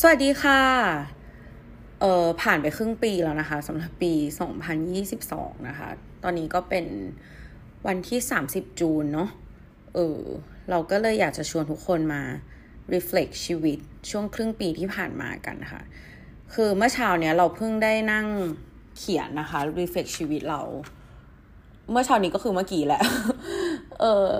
[0.00, 0.60] สวัสดีค่ะ
[2.00, 4.12] เออผ่านไปครึ่งปีแล้วนะคะสำหรับปี
[4.90, 5.88] 2022 นะคะ
[6.22, 6.86] ตอนนี้ก็เป็น
[7.86, 8.18] วันที่
[8.48, 9.28] 30 จูนเนาะ
[9.94, 10.20] เออ
[10.70, 12.22] เราก็เลยอยากจะชวนทุกคนมา
[12.92, 13.78] reflect ชีวิต
[14.10, 15.82] ช่วงครึ่งปีที่ผ่านมากันนะคะ
[16.54, 18.26] คือเมื่อเช้าเนี้ยเราเพิ่งได้นั่ง
[18.98, 20.60] เขียนนะคะ reflect ชีวิตเรา
[21.90, 23.02] เมื่อเช้านี้ก็คือเมื่อกี้แหละ
[24.00, 24.30] เออ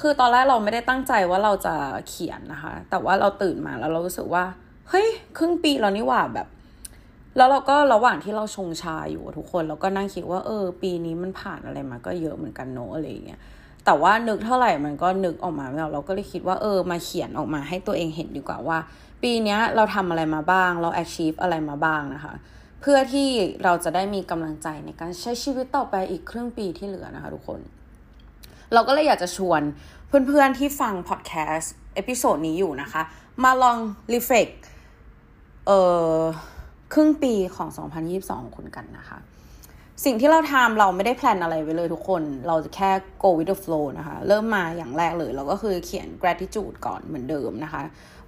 [0.00, 1.74] คือตอนแรกเราไม่ได้ตั้งใจว่าเราจะ
[2.08, 4.44] เขียนนะคะ แต่ว่าเราตื่นมาแล้วเรารู้สึกว่า
[4.88, 5.06] เฮ้ย
[5.36, 6.48] ครึ่งปีแล้วนี่หว่าแบบ
[7.36, 13.40] แล้วเราก็ระหว่างที่เราชงชาอยู่ทุกคนเราก็นั่งคิดว่าเออ ปีนี้มันผ่านอะไรมาก็เยอะเหมือนกันเนอะอะไรอย่างเงี้ย
[13.84, 18.78] แต่ว่านึกเท่าไหร่มันก็นึกออกมาแล้วเราก็เลยคิดว่าเออมาเขียนออกมาให้ตัวเองเห็นดีกว่าว่า
[19.22, 22.34] ปีนี้เราทำอะไรมาบ้าง เรา achieve อะไรมาบ้างนะคะ
[22.80, 23.28] เพื่อที่
[23.64, 27.60] เราจะได้มีกำลังใจในการใช้ชีวิตต่อไปอีกครึ่งปีที่เหลือนะคะทุกคน
[28.72, 29.62] เราก็เลยอยากจะชวน
[30.08, 33.02] เพื่อนๆที่ฟังพอดแคสต์ episode นี้อยู่นะคะ
[33.44, 33.78] มาลอง
[34.14, 34.20] รี
[35.66, 35.72] เอ
[36.14, 36.20] อ
[36.92, 37.68] ครึ่งปีของ
[38.06, 39.18] 2022ของคุณกันนะคะ
[40.04, 42.90] สิ่งที่เราทำเราไม่ได้ plan อะไรไว้เลยทุกคน เราจะแค่
[43.22, 47.82] go with the flow นะคะ เริ่มมาอย่างแรกเลย เราก็คือเขียน gratitude ก่อนเหมือนเดิมนะคะ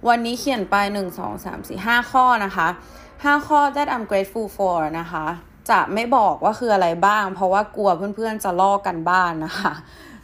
[0.07, 2.67] วันนี้เขียนไป 1 2 3 4 5 ข้อนะคะ
[3.13, 5.25] 5 ข้อ that I'm grateful for นะคะ
[5.69, 9.73] จะไม่บอกว่าคืออะไรบ้าง เพราะว่ากลัวเพื่อนๆจะลอกกันบ้านนะคะ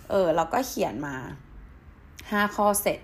[0.10, 1.16] เออเราก็เขียนมา
[1.92, 3.00] 5 ข้อเสร็จ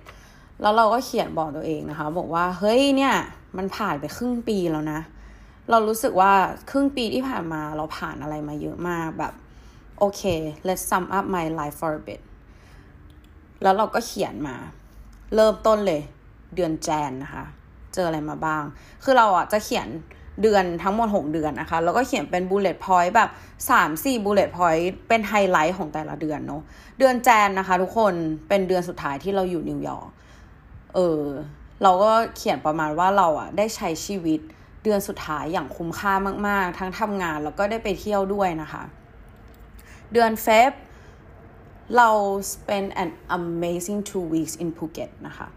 [0.62, 3.14] แล้วเราก็เขียนบอกตัวเองนะคะ บอกว่าเฮ้ยเนี่ย
[3.58, 5.00] มันผ่านไปครึ่งปีแล้วนะ
[5.70, 6.32] เรารู้สึกว่า
[6.70, 9.34] ครึ่งปีที่ผ่านมาเราผ่านอะไรมาเยอะมากแบบ
[10.00, 10.22] โอเค
[10.68, 12.22] let's sum up my life for a bit
[13.62, 14.56] แล้วเราก็เขียนมา
[15.36, 16.02] เริ่มต้นเลย
[16.56, 17.46] เดือนแจนนะคะ
[17.94, 18.64] เจออะไรมาบ้าง
[19.04, 19.88] คือเราอะจะเขียน
[20.42, 23.30] เดือนทั้งหมด 6 เดือนนะคะ แล้วก็เขียนเป็น bullet point แบบ
[23.78, 26.62] 3-4 bullet point เป็นไฮไลท์ของแต่ละเดือนเนาะ
[27.00, 28.14] เดือนแจนนะคะทุกคน
[28.50, 30.08] เป็นเดือนสุดท้ายที่เราอยู่นิวยอร์ก
[30.98, 31.24] เออ
[31.84, 34.40] เราก็เขียนประมาณว่าเราอะได้ใช้ชีวิต
[34.84, 36.14] เดือนสุดท้ายอย่างคุ้มค่า
[36.48, 38.84] มาก ๆ ทั้งทำงานแล้วก็ได้ไปเที่ยวด้วยนะคะ
[40.14, 40.72] เดือนเฟบ
[41.98, 42.10] เรา
[42.54, 45.48] spend an amazing two weeks in Phuket นะคะ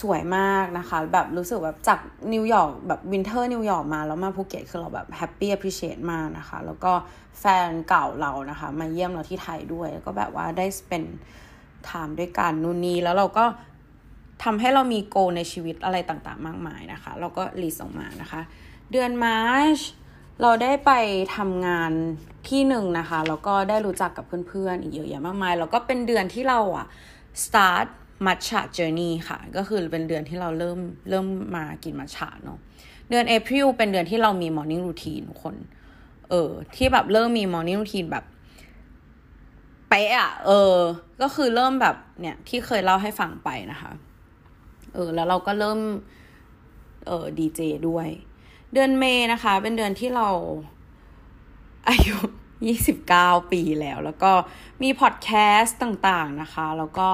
[0.00, 2.00] สวยมากนะคะ แบบรู้สึกแบบจาก
[2.32, 6.92] นิวยอร์กแบบ winter นิวยอร์กมาแล้วมาภูเก็ตคือเราแบบ happy appreciate มากนะคะ แล้วก็
[7.40, 11.08] แฟนเก่าเรานะคะ มาเยี่ยมเราที่ไทยด้วย แล้วก็แบบว่าได้ spend
[11.88, 13.44] time ด้วยกันนู่นนี่แล้วเราก็
[14.42, 18.40] ทำให้เรามี goal ในชีวิตอะไรต่างๆ มากมายนะคะ เราก็ release ออกมานะคะ
[18.92, 19.78] เดือน March
[20.42, 20.92] เราได้ไป
[21.36, 21.92] ทำงาน
[22.48, 26.86] ที่หนึ่งนะคะ แล้วก็ได้รู้จักกับเพื่อนๆ อีกเยอะแยะมากมาย แล้วก็เป็นเดือนที่เราอะ
[27.44, 27.86] start
[28.26, 30.78] matcha journey ค่ะ ก็คือเป็นเดือนที่เราเริ่ม
[31.10, 31.26] เริ่ม
[31.56, 32.58] มากินมัทฉะเนาะ
[33.10, 35.56] เดือน April เป็นเดือนที่เรามี morning routine คน
[36.30, 38.24] เออ ที่แบบเริ่มมี morning routine แบบ
[39.88, 40.74] เป๊ะอะเออ
[41.22, 43.92] ก็คือเริ่มแบบเนี่ยที่เคยเล่าให้ฟังไปนะคะ
[44.94, 45.80] เออแล้วเราก็เริ่ม
[47.06, 48.08] เออดีเจด้วย
[48.72, 50.28] เดือนเมย์นะคะ เป็นเดือนที่เรา
[51.88, 52.16] อายุ
[52.82, 54.32] 29 ปีแล้ว แล้วก็
[54.82, 57.08] มีพอดแคสต์ต่างๆนะคะ แล้วก็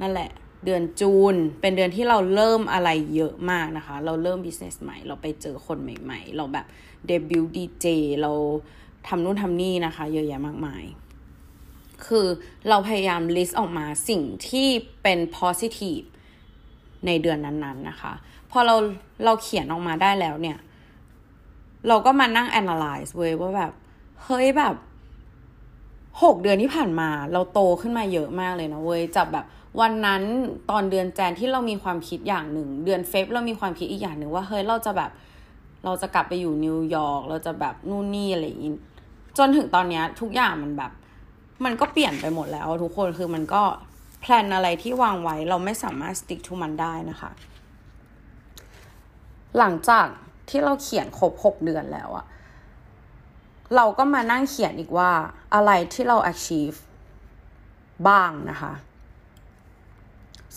[0.00, 0.30] นั่นแหละ
[0.64, 6.66] เดือนจูน เป็นเดือนที่เราเริ่มอะไรเยอะมากนะคะ เราเริ่มบิสเนสใหม่ เราไปเจอคนใหม่ ๆ เราแบบ
[7.06, 7.86] เดบิวต์ดีเจ
[8.22, 8.32] เรา
[9.06, 10.84] ทำนู่นทำนี่นะคะ เยอะแยะมากมาย
[12.06, 12.26] คือ
[12.68, 14.68] เราพยายาม list ออกมาสิ่งที่
[15.02, 16.06] เป็น positive
[17.06, 18.12] ในเดือนนั้นๆนะคะ
[18.50, 18.74] พอเรา
[19.24, 20.58] เราเขียนออกมาได้แล้วเนี่ย
[21.88, 23.72] เราก็มานั่ง analyze เว้ยว่าแบบ
[24.24, 24.74] เฮ้ยแบบ
[26.22, 29.44] หกเดือนที่ผ่านมา เราโตขึ้นมาเยอะมากเลยนะเว้ยจากแบบ
[29.80, 30.22] วันนั้น
[30.70, 35.10] ตอนเดือนแจนที่เรามีความคิดอย่างหนึ่ง เดือนเฟบเรามีความคิดอีกอย่างหนึ่งว่าเฮ้ยเราจะแบบ
[35.84, 38.72] เราจะกลับไปอยู่นิวยอร์กเราจะแบบนู่นนี่อะไรอย่างนี้
[39.38, 40.92] จนถึงตอนนี้ทุกอย่างมันแบบ
[41.64, 43.62] มันก็เปลี่ยนไปหมดแล้วทุกคนคือมันก็
[44.22, 47.30] แพลนอะไรที่วางไว้เราไม่สามารถ stick to มันได้นะคะ
[49.58, 50.06] หลังจาก
[50.48, 52.26] ที่เราเขียนครบหกเดือนแล้วอะ
[53.76, 55.10] เราก็มานั่งเขียนอีกว่า
[55.54, 56.78] อะไรที่เรา achieve
[58.08, 58.72] บ้างนะคะ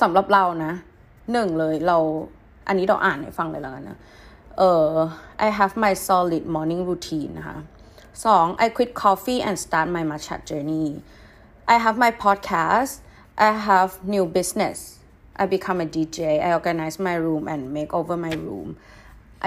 [0.01, 0.73] สำหรับเรานะ
[1.31, 1.97] หนึ่งเลยเรา
[2.67, 3.97] อันนี้เราอ่านให้ฟังเลยแล้วกันนะ
[4.57, 4.89] เออ
[5.47, 7.57] I have my solid morning routine นะคะ
[8.25, 10.87] สอง I quit coffee and start my matcha journey
[11.73, 12.93] I have my podcast
[13.48, 14.78] I have new business
[15.42, 18.68] I become a DJ I organize my room and make over my room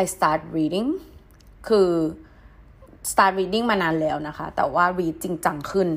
[0.02, 0.90] I start reading
[1.68, 1.90] คือ
[3.12, 5.90] start reading มานานแล้วนะคะ แต่ว่า read จริงจังขึ้น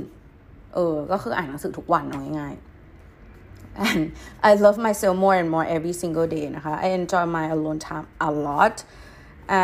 [0.75, 4.02] เออ ก็คืออ่านหนังสือทุกวันเอาง่ายๆ and
[4.48, 8.06] I love myself more and more every single day นะคะ I enjoy my alone time
[8.28, 8.76] a lot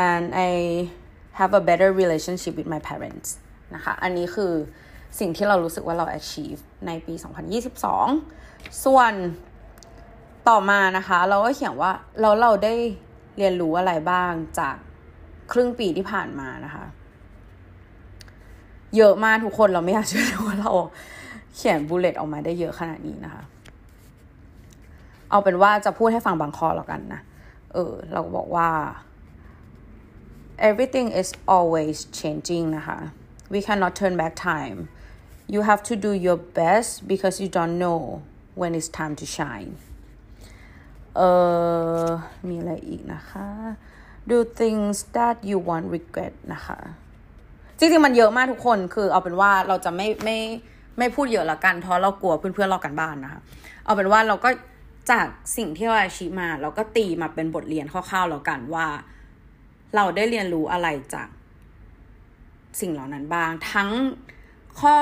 [0.03, 0.53] and I
[1.39, 3.29] have a better relationship with my parents
[3.75, 4.53] นะคะ อันนี้คือ
[5.20, 7.14] สิ่งที่เรารู้สึกว่าเรา achieve ในปี
[8.18, 9.14] 2022 ส่วน
[10.50, 12.74] ต่อมานะคะ เราก็เขียนว่าเราเราได้
[13.38, 14.76] เรียนรู้อะไรบ้างจาก
[15.52, 16.86] ครึ่งปีที่ผ่านมานะคะ
[18.96, 20.72] เยอะมากทุกคนเราไม่อยากเชื่อว่าเรา
[21.56, 23.44] เขียนบูเลตออกมาได้เยอะขนาดนี้นะคะ
[25.30, 27.22] เอาเป็นว่าจะพูดให้ฟังบางข้อแล้วกันนะ
[27.74, 28.70] เออ เราบอกว่า
[30.70, 33.00] everything is always changing นะคะ
[33.54, 34.80] we cannot turn back time
[35.54, 38.00] you have to do your best because you don't know
[38.60, 39.72] when it's time to shine
[41.16, 41.30] เอ่
[42.04, 42.06] อ
[42.48, 43.48] มีอะไรอีกนะคะ
[44.32, 46.80] do things that you won't regret นะคะ
[47.80, 50.38] จริงๆ มันเยอะมากทุกคน คือเอาเป็นว่าเราจะไม่ไม่
[50.98, 53.42] ไม่พูดเยอะละกัน เพราะเรากลัวเพื่อนๆเรากันบ้านนะคะ
[53.86, 54.50] เอาเป็นว่าเราก็
[55.12, 55.28] จาก
[55.58, 58.88] สิ่งที่เราอาชีมา เราก็ตีมาเป็นบทเรียนคร่าวๆแล้วกันว่า
[59.96, 61.28] เราได้เรียนรู้อะไรจาก
[62.80, 63.90] สิ่งเหล่านั้นบ้าง ทั้ง
[64.80, 64.96] ข้อ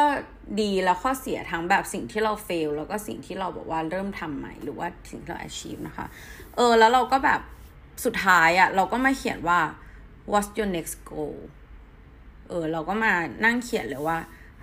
[0.61, 6.05] ดีและข้อเสียทั้งแบบสิ่งที่เราเฟลแล้วก็สิ่งที่เราบอกว่าเริ่มทำใหม่ หรือว่าสิ่งที่เรา achieve นะคะ
[6.55, 7.41] เออ แล้วเราก็แบบ
[8.05, 9.59] สุดท้ายอะ่ะเราก็มาเขียนว่า
[10.31, 11.37] what's your next goal
[12.47, 13.13] เออ เราก็มา
[13.45, 14.17] นั่งเขียนเลยว่า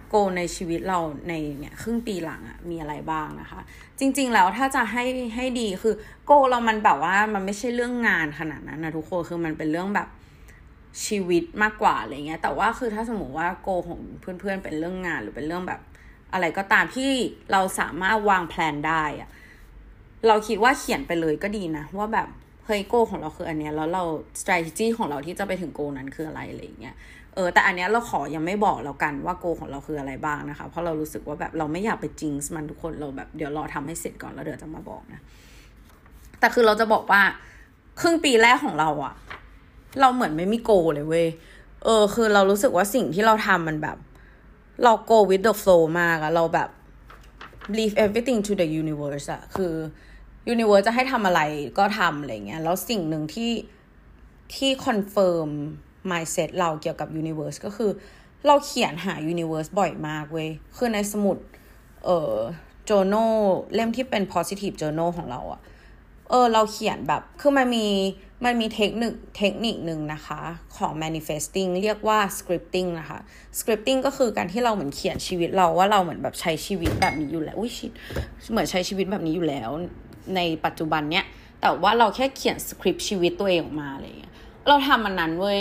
[0.08, 0.98] โกในชีวิตเรา
[1.28, 3.60] ในเนี่ยครึ่งปีหลังอะมีอะไรบ้างนะคะ
[3.98, 5.04] จริง ๆ แล้วถ้าจะให้
[5.34, 5.94] ให้ดีคือ
[6.24, 10.08] โกเรามันแบบว่ามันไม่ใช่เรื่องงานขนาดนั้นนะทุกคนคือมันเป็นเรื่องแบบ
[11.06, 15.80] ชีวิตมากกว่าอะไรเงี้ย แต่ว่าคือถ้าสมมติว่าโกของเพื่อนๆเป็นเรื่องงานหรือเป็นเรื่องแบบ
[16.32, 17.10] อะไรก็ตามที่
[17.52, 19.28] เราสามารถวางแผนได้อะ
[20.26, 22.28] เราคิดว่าเขียนไปเลยก็ดีนะว่าแบบ
[22.66, 24.02] เฮ้ยโกของเราคืออันเนี้ยแล้วเรา
[24.40, 26.94] strategy ของเราที่จะไปถึงโกนั้นคืออะไรอะไรเงี้ย
[27.34, 35.20] เออแต่อันเนี้ยเราขอยังไม่บอกแล้วกันว่าโกของเราคืออะไรบ้างนะคะ เพราะเรารู้สึกว่าแบบเราไม่อยากไปจิงส์มันทุกคนเราแบบเดี๋ยวรอทำให้เสร็จก่อนแล้วเดี๋ยวจะมาบอกนะ
[36.40, 37.22] แต่คือเราจะบอกว่า
[38.00, 39.14] ครึ่งปีแรกของเราอะ
[40.00, 41.26] เราเหมือนไม่มีโกเลยเว้ย
[41.84, 43.98] เออ คือเรารู้สึกว่าสิ่งที่เราทำมันแบบ
[44.84, 46.68] เรา go with the flow มากอะเราแบบ
[47.76, 49.74] leave everything to the universe อะคือ
[50.52, 51.40] universe จะให้ทำอะไร
[51.78, 53.52] ก็ทำอะไรเงี้ย แล้วสิ่งหนึ่งที่
[54.54, 55.48] ที่ confirm
[56.10, 57.90] mindset เราเกี่ยวกับ universe ก็คือ
[58.46, 61.36] เราเขียนหา universe บ่อยมากเว้ย คือในสมุด
[62.04, 62.36] เอ่อ
[62.88, 63.34] journal
[63.74, 65.60] เล่มที่เป็น positive journal ของเราอะ
[66.30, 67.86] เออ เราเขียนแบบ คือมันมี
[68.44, 70.40] มันมีเทคนิคเทคนิคหนึ่งนะคะ
[70.76, 73.18] ของ manifesting เรียกว่า scripting นะคะ
[73.58, 77.86] scripting ก็คือการที่เราเหมือนเขียนชีวิตเราว่าเราเหมือนแบบใช้ชีวิตแบบนี้อยู่แล้วอุ้ยชิ
[78.50, 79.70] เหมือนใช้ชีวิตแบบนี้อยู่แล้ว
[80.36, 81.24] ในปัจจุบันเนี้ย
[81.60, 84.32] แต่ว่าเราแค่เขียนสคริปต์ชีวิตตัวเองออกมาอะไรเงี้ย
[84.68, 85.58] เราทำมันนั้นเว้ย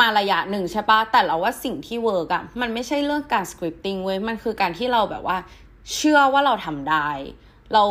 [0.00, 5.38] มาระยะหนึ่งใช่ปะแต่เราว่าสิ่งที่ work อะมันไม่ใช่เรื่องการ scripting เว้ยมันคือการที่เราแบบว่า
[5.94, 7.08] เชื่อว่าเราทำได้
[7.74, 7.84] เรา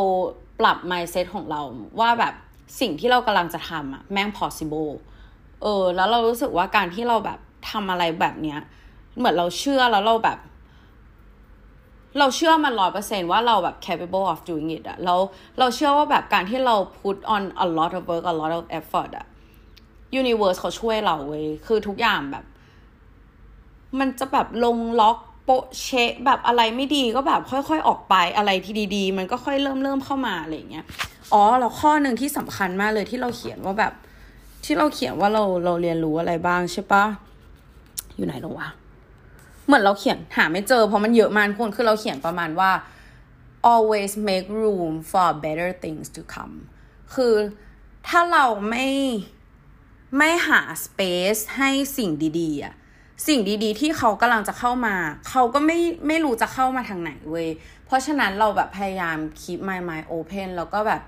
[0.60, 1.62] ปรับ mindset ของเรา
[2.00, 2.34] ว่าแบบ
[2.80, 4.92] สิ่งที่เรากำลังจะทำอะแม่ง possible
[5.62, 7.40] เออ แล้วเรารู้สึกว่าการที่เราแบบ
[7.70, 8.60] ทำอะไรแบบเนี้ย
[9.18, 10.40] เหมือนเราเชื่อแล้วเราแบบ
[12.20, 15.16] เราเชื่อมันร้อยเปอร์เซนว่าเราแบบ capable of doing it อะเรา
[15.60, 19.26] เราเชื่อว่าแบบการที่เรา put on a lot of work a lot of effort อะ
[20.22, 22.46] universe เขาช่วยเราเว้ยคือทุกอย่างแบบ
[24.00, 25.50] มันจะแบบลงล็อก โป
[25.82, 30.86] เชะแบบอะไรไม่ดีก็แบบค่อย ๆ ออกไปอะไรที่ดีๆ มันก็ค่อยเริ่มเริ่มเข้ามาอะไรเงี้ย
[31.34, 33.94] อ๋อแล้วข้อหนึ่งที่สำคัญมากเลยที่เราเขียนว่าแบบ
[34.66, 37.06] ที่เราเขียนว่าเราเราเรียนรู้อะไรบ้างใช่ปะ
[38.16, 38.70] อยู่ไหนแล้วะ
[39.66, 42.72] เหมือนเราเขียนหาไม่เจอเพราะมันเยอะมากคนคือเราเขียนประมาณว่า
[43.74, 46.56] always make room for better things to come
[47.14, 47.34] คือ
[48.08, 48.88] ถ้าเราไม่
[50.18, 52.74] ไม่หา space ให้สิ่งดีๆอะ
[53.28, 54.96] สิ่งดีๆ ที่เขากำลังจะเข้ามา
[55.30, 57.48] เขาก็ไม่ไม่รู้จะเข้ามาทางไหนเว้ย
[57.86, 61.02] เพราะฉะนั้นเราแบบพยายาม keep my mind open แล้วก็แบบ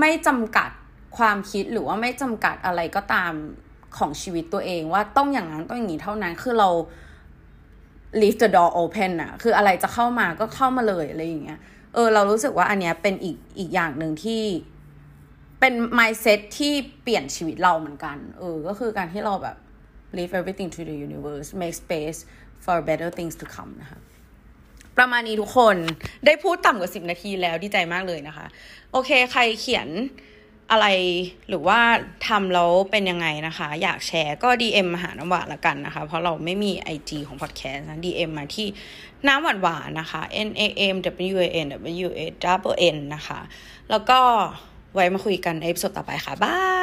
[0.00, 0.70] ไม่จำกัด
[1.18, 3.32] ความคิดหรือว่าไม่จำกัดอะไรก็ตาม
[3.98, 6.68] ของชีวิตตัวเองว่าต้องอย่างนั้นต้องอย่างนี้เท่านั้นคือเรา
[8.20, 11.58] leave the door open อะคืออะไรจะเข้ามาก็เข้ามาเลยอะไรอย่างเงี้ย
[11.94, 14.42] เออเรารู้สึกว่าอันเนี้ยเป็นอีกอีกอย่างหนึ่งที่
[15.60, 16.72] เป็น mindset ที่
[17.02, 19.56] เปลี่ยนชีวิตเราเหมือนกัน เออ ก็คือการที่เราแบบ
[20.16, 22.18] leave everything to the universe make space
[22.64, 23.98] for better things to come นะคะ
[24.98, 25.76] ประมาณนี้ทุกคน
[26.26, 28.46] ได้พูดต่ำกว่าสิบนาทีแล้วดีใจมากเลยนะคะ
[28.92, 29.88] โอเคใครเขียน
[30.70, 30.86] อะไร
[31.48, 31.80] หรือว่า
[32.28, 38.68] ทำแล้วเป็นยังไงนะคะ อยากแชร์ก็ DM มาหาน้ำหวานละกันนะคะ เพราะเราไม่มี IG ของ podcast นะ DM มาที่
[39.26, 40.62] น้ำหวานหวานนะคะ N A
[40.94, 40.96] M
[41.32, 41.66] W A N
[42.06, 42.20] W A
[42.70, 43.40] W N นะคะ
[43.90, 44.18] แล้วก็
[44.94, 46.79] ไว้มาคุยกันในเอพิโซดต่อไปค่ะ บ๊าย